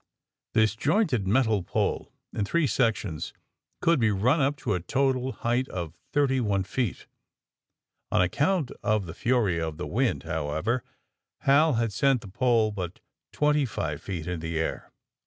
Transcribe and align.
This 0.55 0.75
jointed 0.75 1.27
metal 1.27 1.61
pole, 1.61 2.11
in 2.33 2.43
three 2.43 2.65
sections, 2.65 3.33
could 3.81 3.99
be 3.99 4.09
run 4.09 4.41
up 4.41 4.55
to 4.57 4.73
a 4.73 4.79
total 4.79 5.31
height 5.31 5.69
of 5.69 5.93
thirty 6.11 6.39
one 6.39 6.63
feet. 6.63 7.05
On 8.11 8.19
account 8.19 8.71
of 8.81 9.05
the 9.05 9.13
fury 9.13 9.61
of 9.61 9.77
the 9.77 9.85
wind, 9.85 10.23
how 10.23 10.49
ever, 10.53 10.83
Hal 11.41 11.73
had 11.73 11.93
sent 11.93 12.21
the 12.21 12.27
pole 12.27 12.71
but 12.71 12.99
twenty 13.31 13.63
five 13.63 14.01
feet 14.01 14.25
in 14.25 14.39
the 14.39 14.57
air. 14.57 14.91